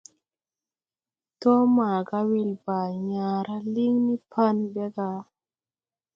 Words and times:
Dɔɔ 1.39 1.61
maaga 1.75 2.17
wel 2.29 2.51
Baa 2.65 2.87
yãã 3.09 3.35
raa 3.47 3.63
liŋ 3.73 3.93
ni 4.05 4.15
Pan 4.31 4.55
ɓɛ 4.73 4.85
ga. 4.95 5.07